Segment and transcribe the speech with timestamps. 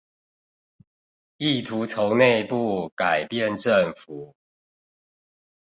[1.37, 4.35] 意圖從內部改變政府